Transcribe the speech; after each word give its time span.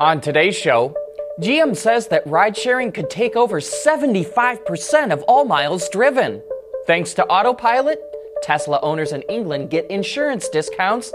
On 0.00 0.18
today's 0.18 0.56
show, 0.56 0.94
GM 1.42 1.76
says 1.76 2.08
that 2.08 2.26
ride 2.26 2.56
sharing 2.56 2.90
could 2.90 3.10
take 3.10 3.36
over 3.36 3.60
75% 3.60 5.12
of 5.12 5.22
all 5.24 5.44
miles 5.44 5.90
driven. 5.90 6.42
Thanks 6.86 7.12
to 7.12 7.26
autopilot, 7.26 8.00
Tesla 8.42 8.80
owners 8.80 9.12
in 9.12 9.20
England 9.28 9.68
get 9.68 9.84
insurance 9.90 10.48
discounts, 10.48 11.12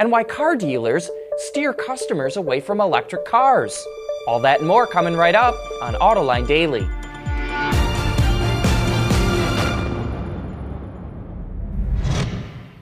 and 0.00 0.10
why 0.10 0.24
car 0.24 0.56
dealers 0.56 1.08
steer 1.36 1.72
customers 1.72 2.36
away 2.36 2.58
from 2.58 2.80
electric 2.80 3.24
cars. 3.24 3.80
All 4.26 4.40
that 4.40 4.58
and 4.58 4.66
more 4.66 4.88
coming 4.88 5.14
right 5.14 5.36
up 5.36 5.54
on 5.80 5.94
Autoline 5.94 6.48
Daily. 6.48 6.84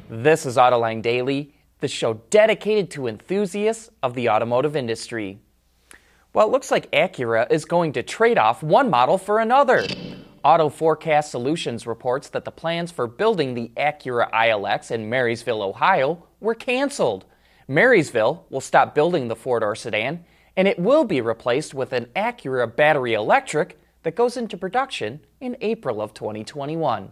This 0.09 0.47
is 0.47 0.57
Autoline 0.57 1.03
Daily, 1.03 1.53
the 1.83 1.89
show 1.89 2.15
dedicated 2.31 2.91
to 2.93 3.09
enthusiasts 3.09 3.91
of 4.03 4.15
the 4.15 4.31
automotive 4.31 4.75
industry. 4.77 5.41
Well, 6.33 6.47
it 6.47 6.53
looks 6.53 6.71
like 6.71 6.91
Acura 6.93 7.51
is 7.51 7.67
going 7.67 7.93
to 7.95 8.03
trade 8.03 8.39
off 8.39 8.63
one 8.63 8.89
model 8.89 9.19
for 9.19 9.41
another. 9.41 9.85
Auto 10.45 10.71
Forecast 10.71 11.31
Solutions 11.31 11.87
reports 11.87 12.29
that 12.31 12.45
the 12.45 12.53
plans 12.53 12.91
for 12.91 13.07
building 13.07 13.55
the 13.55 13.73
Acura 13.77 14.31
ILX 14.31 14.91
in 14.91 15.11
Marysville, 15.11 15.61
Ohio, 15.61 16.27
were 16.41 16.55
canceled. 16.55 17.27
Marysville 17.69 18.47
will 18.49 18.61
stop 18.61 18.95
building 18.95 19.27
the 19.27 19.37
four 19.37 19.61
door 19.61 19.75
sedan, 19.75 20.25
and 20.57 20.69
it 20.69 20.79
will 20.79 21.05
be 21.05 21.21
replaced 21.21 21.75
with 21.75 21.93
an 21.93 22.07
Acura 22.15 22.75
battery 22.75 23.15
electric 23.15 23.79
that 24.05 24.15
goes 24.15 24.37
into 24.37 24.57
production 24.57 25.21
in 25.41 25.57
April 25.61 26.01
of 26.01 26.15
2021. 26.15 27.11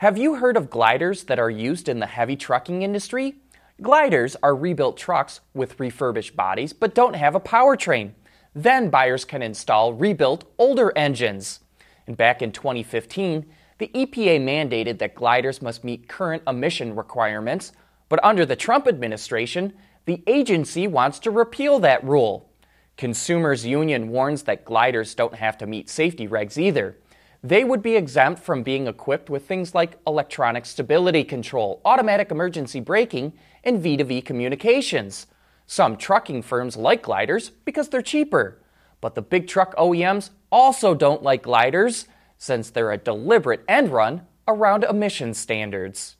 Have 0.00 0.18
you 0.18 0.34
heard 0.34 0.58
of 0.58 0.68
gliders 0.68 1.24
that 1.24 1.38
are 1.38 1.48
used 1.48 1.88
in 1.88 2.00
the 2.00 2.06
heavy 2.06 2.36
trucking 2.36 2.82
industry? 2.82 3.36
Gliders 3.80 4.36
are 4.42 4.54
rebuilt 4.54 4.98
trucks 4.98 5.40
with 5.54 5.80
refurbished 5.80 6.36
bodies 6.36 6.74
but 6.74 6.94
don't 6.94 7.16
have 7.16 7.34
a 7.34 7.40
powertrain. 7.40 8.10
Then 8.54 8.90
buyers 8.90 9.24
can 9.24 9.40
install 9.40 9.94
rebuilt 9.94 10.44
older 10.58 10.92
engines. 10.94 11.60
And 12.06 12.14
back 12.14 12.42
in 12.42 12.52
2015, 12.52 13.46
the 13.78 13.88
EPA 13.88 14.38
mandated 14.38 14.98
that 14.98 15.14
gliders 15.14 15.62
must 15.62 15.82
meet 15.82 16.10
current 16.10 16.42
emission 16.46 16.94
requirements, 16.94 17.72
but 18.10 18.22
under 18.22 18.44
the 18.44 18.54
Trump 18.54 18.86
administration, 18.86 19.72
the 20.04 20.22
agency 20.26 20.86
wants 20.86 21.18
to 21.20 21.30
repeal 21.30 21.78
that 21.78 22.04
rule. 22.04 22.50
Consumers 22.98 23.64
Union 23.64 24.10
warns 24.10 24.42
that 24.42 24.66
gliders 24.66 25.14
don't 25.14 25.36
have 25.36 25.56
to 25.56 25.66
meet 25.66 25.88
safety 25.88 26.28
regs 26.28 26.58
either. 26.58 26.98
They 27.42 27.64
would 27.64 27.82
be 27.82 27.96
exempt 27.96 28.42
from 28.42 28.62
being 28.62 28.86
equipped 28.86 29.30
with 29.30 29.46
things 29.46 29.74
like 29.74 29.98
electronic 30.06 30.66
stability 30.66 31.24
control, 31.24 31.80
automatic 31.84 32.30
emergency 32.30 32.80
braking, 32.80 33.32
and 33.62 33.82
V2V 33.82 34.24
communications. 34.24 35.26
Some 35.66 35.96
trucking 35.96 36.42
firms 36.42 36.76
like 36.76 37.02
gliders 37.02 37.50
because 37.50 37.88
they're 37.88 38.02
cheaper. 38.02 38.62
But 39.00 39.14
the 39.14 39.22
big 39.22 39.46
truck 39.46 39.74
OEMs 39.76 40.30
also 40.50 40.94
don't 40.94 41.22
like 41.22 41.42
gliders 41.42 42.06
since 42.38 42.70
they're 42.70 42.92
a 42.92 42.98
deliberate 42.98 43.64
end 43.68 43.90
run 43.90 44.26
around 44.48 44.84
emission 44.84 45.34
standards. 45.34 46.16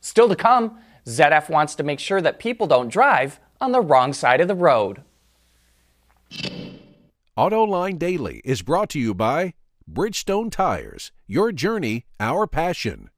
Still 0.00 0.28
to 0.28 0.36
come, 0.36 0.78
ZF 1.06 1.48
wants 1.48 1.74
to 1.76 1.82
make 1.82 2.00
sure 2.00 2.20
that 2.20 2.38
people 2.38 2.66
don't 2.66 2.88
drive 2.88 3.38
on 3.60 3.72
the 3.72 3.80
wrong 3.80 4.12
side 4.12 4.40
of 4.40 4.48
the 4.48 4.54
road. 4.54 5.02
AutoLine 7.36 7.98
Daily 7.98 8.40
is 8.44 8.62
brought 8.62 8.88
to 8.90 8.98
you 8.98 9.14
by 9.14 9.54
Bridgestone 9.88 10.50
Tires, 10.50 11.12
your 11.28 11.52
journey, 11.52 12.06
our 12.18 12.48
passion. 12.48 13.08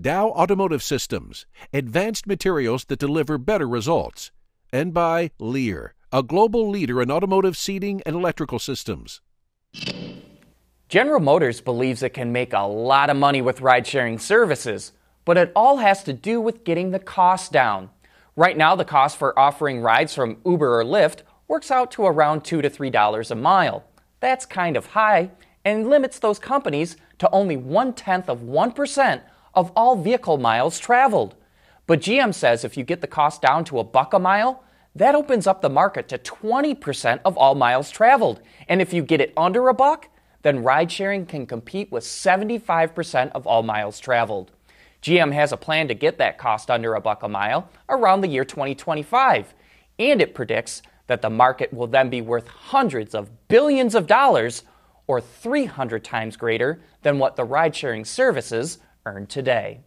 Dow 0.00 0.30
Automotive 0.30 0.82
Systems, 0.82 1.44
advanced 1.70 2.26
materials 2.26 2.86
that 2.86 2.98
deliver 2.98 3.36
better 3.36 3.68
results. 3.68 4.32
And 4.72 4.94
by 4.94 5.32
Lear, 5.38 5.92
a 6.10 6.22
global 6.22 6.70
leader 6.70 7.02
in 7.02 7.10
automotive 7.10 7.58
seating 7.58 8.00
and 8.06 8.16
electrical 8.16 8.58
systems. 8.58 9.20
General 10.88 11.20
Motors 11.20 11.60
believes 11.60 12.02
it 12.02 12.14
can 12.14 12.32
make 12.32 12.54
a 12.54 12.60
lot 12.60 13.10
of 13.10 13.18
money 13.18 13.42
with 13.42 13.60
ride 13.60 13.86
sharing 13.86 14.18
services, 14.18 14.92
but 15.26 15.36
it 15.36 15.52
all 15.54 15.76
has 15.76 16.02
to 16.04 16.14
do 16.14 16.40
with 16.40 16.64
getting 16.64 16.90
the 16.90 16.98
cost 16.98 17.52
down. 17.52 17.90
Right 18.34 18.56
now, 18.56 18.74
the 18.74 18.86
cost 18.86 19.18
for 19.18 19.38
offering 19.38 19.82
rides 19.82 20.14
from 20.14 20.38
Uber 20.46 20.80
or 20.80 20.84
Lyft 20.84 21.18
works 21.48 21.70
out 21.70 21.90
to 21.92 22.06
around 22.06 22.44
2 22.44 22.62
to 22.62 22.70
$3 22.70 23.30
a 23.30 23.34
mile. 23.34 23.84
That's 24.20 24.46
kind 24.46 24.78
of 24.78 24.86
high 24.86 25.30
and 25.64 25.88
limits 25.88 26.18
those 26.18 26.38
companies 26.38 26.96
to 27.18 27.30
only 27.30 27.56
one 27.56 27.92
tenth 27.92 28.28
of 28.28 28.40
1% 28.40 29.22
of 29.54 29.72
all 29.74 29.96
vehicle 29.96 30.38
miles 30.38 30.78
traveled. 30.78 31.34
But 31.86 32.00
GM 32.00 32.34
says 32.34 32.64
if 32.64 32.76
you 32.76 32.84
get 32.84 33.00
the 33.00 33.06
cost 33.06 33.42
down 33.42 33.64
to 33.66 33.78
a 33.78 33.84
buck 33.84 34.12
a 34.12 34.18
mile, 34.18 34.62
that 34.94 35.14
opens 35.14 35.46
up 35.46 35.60
the 35.60 35.68
market 35.68 36.08
to 36.08 36.18
20% 36.18 37.20
of 37.24 37.36
all 37.36 37.54
miles 37.54 37.90
traveled. 37.90 38.40
And 38.68 38.80
if 38.80 38.92
you 38.92 39.02
get 39.02 39.20
it 39.20 39.32
under 39.36 39.68
a 39.68 39.74
buck, 39.74 40.08
then 40.42 40.62
ride 40.62 40.92
sharing 40.92 41.26
can 41.26 41.46
compete 41.46 41.90
with 41.90 42.04
75% 42.04 43.32
of 43.32 43.46
all 43.46 43.62
miles 43.62 43.98
traveled. 43.98 44.52
GM 45.02 45.32
has 45.32 45.52
a 45.52 45.56
plan 45.56 45.88
to 45.88 45.94
get 45.94 46.18
that 46.18 46.38
cost 46.38 46.70
under 46.70 46.94
a 46.94 47.00
buck 47.00 47.22
a 47.22 47.28
mile 47.28 47.68
around 47.88 48.20
the 48.20 48.28
year 48.28 48.44
2025, 48.44 49.54
and 49.98 50.22
it 50.22 50.34
predicts 50.34 50.82
that 51.08 51.22
the 51.22 51.30
market 51.30 51.72
will 51.72 51.86
then 51.86 52.08
be 52.08 52.20
worth 52.20 52.46
hundreds 52.46 53.14
of 53.14 53.48
billions 53.48 53.94
of 53.94 54.06
dollars 54.06 54.62
or 55.06 55.20
300 55.20 56.02
times 56.04 56.36
greater 56.36 56.80
than 57.02 57.18
what 57.18 57.36
the 57.36 57.44
ride 57.44 57.74
sharing 57.76 58.04
services 58.04 58.78
earn 59.06 59.26
today. 59.26 59.80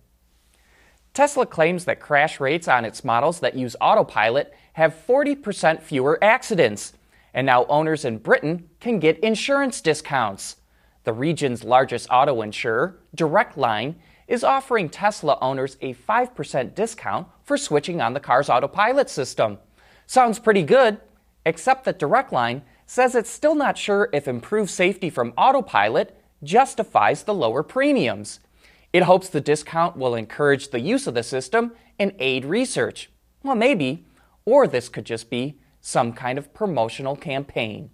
Tesla 1.13 1.45
claims 1.47 1.85
that 1.85 2.00
crash 2.00 2.39
rates 2.39 2.67
on 2.67 2.85
its 2.85 3.03
models 3.03 3.39
that 3.39 3.55
use 3.55 3.75
autopilot 3.81 4.53
have 4.73 4.94
40% 5.07 5.81
fewer 5.81 6.23
accidents, 6.23 6.94
and 7.33 7.45
now 7.47 7.66
owners 7.66 8.05
in 8.05 8.19
Britain 8.19 8.69
can 8.79 9.00
get 9.00 9.17
insurance 9.22 9.81
discounts. 9.81 10.57
The 11.05 11.13
region's 11.13 11.63
largest 11.63 12.07
auto 12.11 12.41
insurer, 12.41 12.99
Direct 13.16 13.57
Line, 13.57 13.95
is 14.28 14.44
offering 14.44 14.89
Tesla 14.89 15.39
owners 15.41 15.78
a 15.81 15.94
5% 15.95 16.75
discount 16.75 17.28
for 17.44 17.57
switching 17.57 18.01
on 18.01 18.13
the 18.13 18.19
car's 18.19 18.49
autopilot 18.49 19.09
system. 19.09 19.57
Sounds 20.05 20.38
pretty 20.38 20.63
good, 20.63 20.99
except 21.45 21.85
that 21.85 21.97
Direct 21.97 22.31
Line 22.31 22.61
says 22.87 23.13
it's 23.13 23.29
still 23.29 23.53
not 23.53 23.77
sure 23.77 24.09
if 24.13 24.27
improved 24.27 24.71
safety 24.71 25.09
from 25.09 25.33
autopilot 25.37 26.19
justifies 26.41 27.23
the 27.23 27.33
lower 27.33 27.61
premiums. 27.61 28.39
It 28.93 29.03
hopes 29.03 29.29
the 29.29 29.41
discount 29.41 29.97
will 29.97 30.15
encourage 30.15 30.69
the 30.69 30.79
use 30.79 31.05
of 31.05 31.13
the 31.13 31.21
system 31.21 31.73
and 31.99 32.13
aid 32.17 32.45
research. 32.45 33.11
Well, 33.43 33.55
maybe. 33.55 34.05
Or 34.45 34.65
this 34.65 34.87
could 34.87 35.05
just 35.05 35.29
be 35.29 35.59
some 35.81 36.13
kind 36.13 36.37
of 36.37 36.53
promotional 36.53 37.17
campaign. 37.17 37.91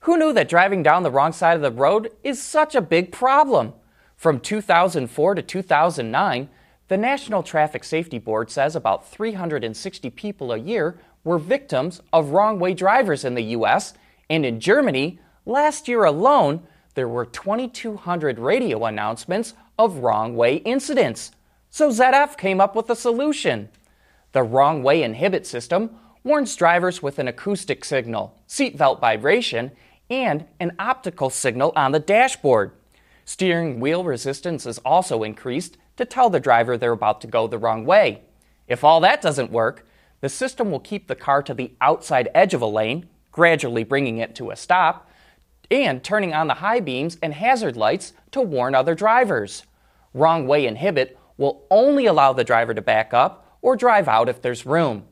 Who 0.00 0.16
knew 0.16 0.32
that 0.32 0.48
driving 0.48 0.82
down 0.82 1.02
the 1.02 1.10
wrong 1.10 1.32
side 1.32 1.56
of 1.56 1.62
the 1.62 1.70
road 1.70 2.10
is 2.24 2.42
such 2.42 2.74
a 2.74 2.80
big 2.80 3.12
problem? 3.12 3.74
From 4.16 4.40
2004 4.40 5.34
to 5.34 5.42
2009, 5.42 6.48
the 6.88 6.96
National 6.96 7.42
Traffic 7.42 7.84
Safety 7.84 8.18
Board 8.18 8.50
says 8.50 8.74
about 8.74 9.10
360 9.10 10.08
people 10.10 10.52
a 10.52 10.56
year 10.56 10.98
were 11.26 11.38
victims 11.38 12.00
of 12.12 12.30
wrong 12.30 12.60
way 12.60 12.72
drivers 12.72 13.24
in 13.24 13.34
the 13.34 13.42
US, 13.56 13.94
and 14.30 14.46
in 14.46 14.60
Germany, 14.60 15.18
last 15.44 15.88
year 15.88 16.04
alone, 16.04 16.62
there 16.94 17.08
were 17.08 17.26
2,200 17.26 18.38
radio 18.38 18.84
announcements 18.84 19.52
of 19.76 19.98
wrong 19.98 20.36
way 20.36 20.56
incidents. 20.58 21.32
So 21.68 21.90
ZF 21.90 22.38
came 22.38 22.60
up 22.60 22.76
with 22.76 22.88
a 22.88 22.96
solution. 22.96 23.68
The 24.32 24.44
wrong 24.44 24.84
way 24.84 25.02
inhibit 25.02 25.46
system 25.48 25.90
warns 26.22 26.54
drivers 26.54 27.02
with 27.02 27.18
an 27.18 27.26
acoustic 27.26 27.84
signal, 27.84 28.38
seatbelt 28.48 29.00
vibration, 29.00 29.72
and 30.08 30.44
an 30.60 30.76
optical 30.78 31.28
signal 31.28 31.72
on 31.74 31.90
the 31.90 31.98
dashboard. 31.98 32.70
Steering 33.24 33.80
wheel 33.80 34.04
resistance 34.04 34.64
is 34.64 34.78
also 34.78 35.24
increased 35.24 35.76
to 35.96 36.04
tell 36.04 36.30
the 36.30 36.38
driver 36.38 36.78
they're 36.78 36.92
about 36.92 37.20
to 37.22 37.26
go 37.26 37.48
the 37.48 37.58
wrong 37.58 37.84
way. 37.84 38.22
If 38.68 38.84
all 38.84 39.00
that 39.00 39.20
doesn't 39.20 39.50
work, 39.50 39.84
the 40.20 40.28
system 40.28 40.70
will 40.70 40.80
keep 40.80 41.06
the 41.06 41.14
car 41.14 41.42
to 41.42 41.54
the 41.54 41.72
outside 41.80 42.28
edge 42.34 42.54
of 42.54 42.62
a 42.62 42.66
lane, 42.66 43.08
gradually 43.30 43.84
bringing 43.84 44.18
it 44.18 44.34
to 44.36 44.50
a 44.50 44.56
stop, 44.56 45.08
and 45.70 46.02
turning 46.02 46.32
on 46.32 46.46
the 46.46 46.54
high 46.54 46.80
beams 46.80 47.18
and 47.22 47.34
hazard 47.34 47.76
lights 47.76 48.12
to 48.30 48.40
warn 48.40 48.74
other 48.74 48.94
drivers. 48.94 49.64
Wrong 50.14 50.46
way 50.46 50.66
inhibit 50.66 51.18
will 51.36 51.66
only 51.70 52.06
allow 52.06 52.32
the 52.32 52.44
driver 52.44 52.72
to 52.72 52.82
back 52.82 53.12
up 53.12 53.58
or 53.60 53.76
drive 53.76 54.08
out 54.08 54.28
if 54.28 54.40
there's 54.40 54.64
room. 54.64 55.04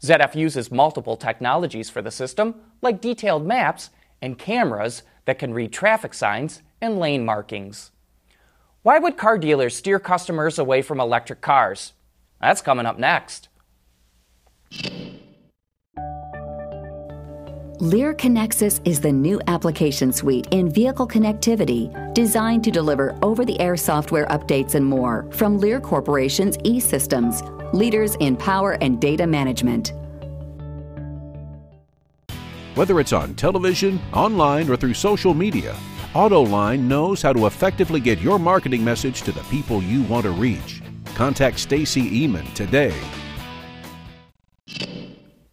ZF 0.00 0.34
uses 0.34 0.70
multiple 0.70 1.16
technologies 1.16 1.88
for 1.88 2.02
the 2.02 2.10
system, 2.10 2.56
like 2.80 3.00
detailed 3.00 3.46
maps 3.46 3.90
and 4.20 4.38
cameras 4.38 5.02
that 5.24 5.38
can 5.38 5.54
read 5.54 5.72
traffic 5.72 6.12
signs 6.12 6.62
and 6.80 6.98
lane 6.98 7.24
markings. 7.24 7.90
Why 8.82 8.98
would 8.98 9.16
car 9.16 9.38
dealers 9.38 9.76
steer 9.76 10.00
customers 10.00 10.58
away 10.58 10.82
from 10.82 10.98
electric 10.98 11.40
cars? 11.40 11.92
That's 12.40 12.62
coming 12.62 12.86
up 12.86 12.98
next. 12.98 13.48
Lear 17.82 18.14
Connexus 18.14 18.80
is 18.84 19.00
the 19.00 19.10
new 19.10 19.40
application 19.48 20.12
suite 20.12 20.46
in 20.52 20.70
vehicle 20.70 21.08
connectivity 21.08 21.90
designed 22.14 22.62
to 22.62 22.70
deliver 22.70 23.18
over 23.22 23.44
the 23.44 23.58
air 23.58 23.76
software 23.76 24.24
updates 24.26 24.76
and 24.76 24.86
more 24.86 25.26
from 25.32 25.58
Lear 25.58 25.80
Corporation's 25.80 26.56
e 26.62 26.78
systems, 26.78 27.42
leaders 27.72 28.14
in 28.20 28.36
power 28.36 28.78
and 28.80 29.00
data 29.00 29.26
management. 29.26 29.94
Whether 32.76 33.00
it's 33.00 33.12
on 33.12 33.34
television, 33.34 34.00
online, 34.12 34.70
or 34.70 34.76
through 34.76 34.94
social 34.94 35.34
media, 35.34 35.76
AutoLine 36.14 36.82
knows 36.82 37.20
how 37.20 37.32
to 37.32 37.46
effectively 37.46 37.98
get 37.98 38.20
your 38.20 38.38
marketing 38.38 38.84
message 38.84 39.22
to 39.22 39.32
the 39.32 39.42
people 39.50 39.82
you 39.82 40.02
want 40.04 40.22
to 40.22 40.30
reach. 40.30 40.82
Contact 41.16 41.58
Stacy 41.58 42.28
Eman 42.28 42.54
today. 42.54 42.94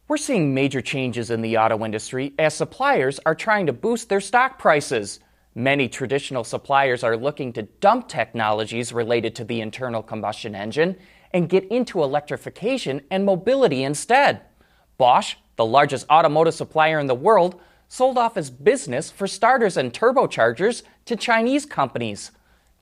We're 0.10 0.18
seeing 0.18 0.56
major 0.56 0.82
changes 0.82 1.30
in 1.30 1.44
the 1.44 1.60
auto 1.60 1.86
industry 1.86 2.34
as 2.40 2.56
suppliers 2.56 3.20
are 3.28 3.36
trying 3.36 3.68
to 3.68 3.74
boost 3.74 4.10
their 4.10 4.20
stock 4.20 4.58
prices. 4.58 5.20
Many 5.54 5.88
traditional 5.88 6.44
suppliers 6.44 7.04
are 7.04 7.16
looking 7.16 7.54
to 7.54 7.62
dump 7.80 8.08
technologies 8.08 8.92
related 8.92 9.36
to 9.36 9.44
the 9.44 9.62
internal 9.62 10.02
combustion 10.02 10.56
engine 10.56 10.96
and 11.32 11.48
get 11.48 11.66
into 11.66 12.02
electrification 12.02 13.02
and 13.12 13.24
mobility 13.24 13.84
instead. 13.84 14.42
Bosch, 14.98 15.36
the 15.58 15.66
largest 15.66 16.10
automotive 16.10 16.56
supplier 16.56 17.00
in 17.00 17.06
the 17.06 17.14
world, 17.14 17.62
sold 17.88 18.18
off 18.18 18.36
its 18.36 18.50
business 18.50 19.12
for 19.12 19.28
starters 19.28 19.78
and 19.78 19.94
turbochargers 19.94 20.82
to 21.06 21.16
Chinese 21.16 21.68
companies. 21.68 22.32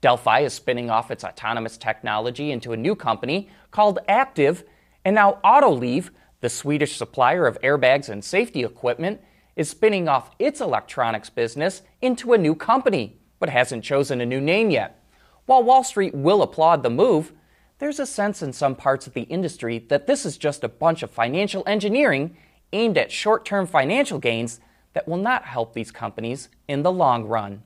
Delphi 0.00 0.40
is 0.40 0.54
spinning 0.54 0.88
off 0.88 1.10
its 1.10 1.24
autonomous 1.24 1.76
technology 1.76 2.52
into 2.52 2.72
a 2.72 2.76
new 2.78 2.96
company 2.96 3.50
called 3.70 3.98
Aptiv, 4.08 4.62
and 5.04 5.14
now 5.14 5.40
Autoliv, 5.44 6.08
the 6.40 6.48
Swedish 6.48 6.96
supplier 6.96 7.46
of 7.46 7.60
airbags 7.60 8.08
and 8.08 8.24
safety 8.24 8.64
equipment, 8.64 9.20
is 9.56 9.68
spinning 9.68 10.08
off 10.08 10.30
its 10.38 10.60
electronics 10.60 11.30
business 11.30 11.82
into 12.00 12.32
a 12.32 12.38
new 12.38 12.54
company, 12.54 13.18
but 13.40 13.48
hasn't 13.48 13.82
chosen 13.84 14.20
a 14.20 14.26
new 14.26 14.40
name 14.40 14.70
yet. 14.70 15.02
While 15.46 15.64
Wall 15.64 15.82
Street 15.82 16.14
will 16.14 16.42
applaud 16.42 16.82
the 16.82 16.90
move, 16.90 17.32
there's 17.78 17.98
a 17.98 18.06
sense 18.06 18.42
in 18.42 18.52
some 18.52 18.76
parts 18.76 19.06
of 19.06 19.14
the 19.14 19.22
industry 19.22 19.78
that 19.88 20.06
this 20.06 20.24
is 20.24 20.38
just 20.38 20.62
a 20.62 20.68
bunch 20.68 21.02
of 21.02 21.10
financial 21.10 21.64
engineering 21.66 22.36
aimed 22.72 22.98
at 22.98 23.10
short 23.10 23.44
term 23.44 23.66
financial 23.66 24.18
gains 24.18 24.60
that 24.92 25.08
will 25.08 25.16
not 25.16 25.44
help 25.44 25.74
these 25.74 25.90
companies 25.90 26.48
in 26.68 26.82
the 26.82 26.92
long 26.92 27.24
run. 27.24 27.62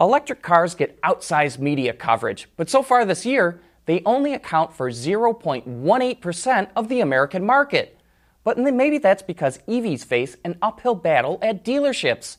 Electric 0.00 0.42
cars 0.42 0.74
get 0.74 1.00
outsized 1.02 1.58
media 1.58 1.92
coverage, 1.92 2.48
but 2.56 2.68
so 2.68 2.82
far 2.82 3.04
this 3.04 3.24
year, 3.24 3.60
they 3.86 4.02
only 4.04 4.34
account 4.34 4.72
for 4.74 4.90
0.18% 4.90 6.68
of 6.76 6.88
the 6.88 7.00
American 7.00 7.46
market. 7.46 7.98
But 8.44 8.58
maybe 8.58 8.98
that's 8.98 9.22
because 9.22 9.58
EVs 9.66 10.04
face 10.04 10.36
an 10.44 10.58
uphill 10.62 10.94
battle 10.94 11.38
at 11.42 11.64
dealerships. 11.64 12.36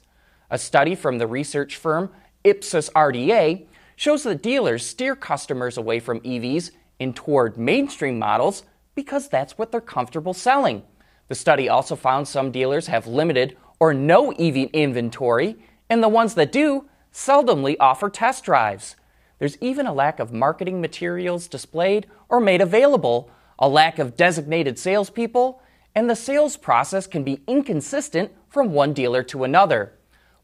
A 0.49 0.57
study 0.57 0.95
from 0.95 1.17
the 1.17 1.27
research 1.27 1.75
firm 1.75 2.11
Ipsos 2.44 2.89
RDA 2.91 3.65
shows 3.97 4.23
that 4.23 4.41
dealers 4.41 4.85
steer 4.85 5.15
customers 5.15 5.77
away 5.77 5.99
from 5.99 6.21
EVs 6.21 6.71
and 6.99 7.15
toward 7.15 7.57
mainstream 7.57 8.17
models 8.19 8.63
because 8.95 9.27
that's 9.27 9.57
what 9.57 9.71
they're 9.71 9.81
comfortable 9.81 10.33
selling. 10.33 10.83
The 11.27 11.35
study 11.35 11.67
also 11.67 11.95
found 11.95 12.27
some 12.27 12.51
dealers 12.51 12.88
have 12.88 13.07
limited 13.07 13.57
or 13.79 13.93
no 13.93 14.31
EV 14.31 14.69
inventory, 14.73 15.55
and 15.89 16.01
the 16.01 16.09
ones 16.09 16.33
that 16.35 16.51
do 16.51 16.85
seldomly 17.13 17.75
offer 17.79 18.09
test 18.09 18.43
drives. 18.43 18.95
There's 19.39 19.57
even 19.62 19.86
a 19.86 19.94
lack 19.94 20.19
of 20.19 20.34
marketing 20.34 20.81
materials 20.81 21.48
displayed 21.48 22.07
or 22.30 22.39
made 22.39 22.62
available, 22.62 23.30
a 23.60 23.69
lack 23.69 24.00
of 24.00 24.16
designated 24.16 24.80
salespeople, 24.80 25.62
and 25.95 26.10
the 26.10 26.16
sales 26.16 26.57
process 26.57 27.07
can 27.07 27.24
be 27.24 27.42
inconsistent 27.48 28.31
from 28.50 28.72
one 28.72 28.94
dealer 28.94 29.24
to 29.24 29.44
another. 29.44 29.94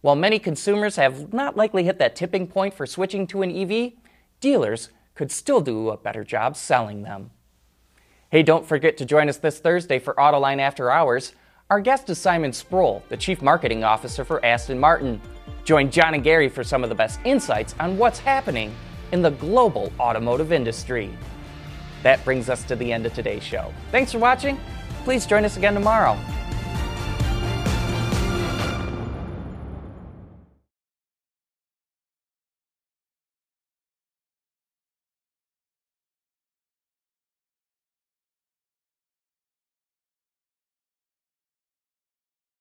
While 0.02 0.16
many 0.16 0.38
consumers 0.38 0.98
have 0.98 1.32
not 1.34 1.56
likely 1.56 1.84
hit 1.84 1.98
that 2.00 2.16
tipping 2.16 2.48
point 2.48 2.74
for 2.74 2.86
switching 2.86 3.26
to 3.28 3.42
an 3.42 3.56
EV, 3.56 3.94
dealers 4.40 4.90
could 5.16 5.32
still 5.32 5.62
do 5.62 5.90
a 5.90 5.98
better 5.98 6.24
job 6.24 6.58
selling 6.58 7.04
them. 7.04 7.32
Hey, 8.30 8.44
don't 8.44 8.66
forget 8.66 8.98
to 8.98 9.06
join 9.06 9.30
us 9.30 9.38
this 9.38 9.60
Thursday 9.60 10.00
for 10.00 10.16
Autoline 10.16 10.60
After 10.60 10.90
Hours. 10.90 11.34
Our 11.70 11.80
guest 11.80 12.10
is 12.10 12.18
Simon 12.18 12.52
Sproule, 12.52 13.04
the 13.10 13.18
Chief 13.18 13.42
Marketing 13.42 13.84
Officer 13.84 14.26
for 14.26 14.44
Aston 14.44 14.80
Martin. 14.80 15.22
Join 15.64 15.90
John 15.90 16.14
and 16.14 16.24
Gary 16.24 16.50
for 16.50 16.64
some 16.64 16.84
of 16.84 16.90
the 16.90 16.96
best 16.96 17.20
insights 17.24 17.74
on 17.80 17.98
what's 17.98 18.20
happening 18.20 18.76
in 19.14 19.22
the 19.22 19.32
global 19.32 19.94
automotive 20.00 20.52
industry. 20.52 21.10
That 22.04 22.24
brings 22.26 22.50
us 22.50 22.64
to 22.66 22.76
the 22.76 22.92
end 22.92 23.06
of 23.06 23.14
today's 23.14 23.44
show. 23.44 23.74
Thanks 23.92 24.12
for 24.12 24.20
watching. 24.20 24.60
Please 25.06 25.26
join 25.26 25.46
us 25.46 25.56
again 25.56 25.74
tomorrow. 25.74 26.18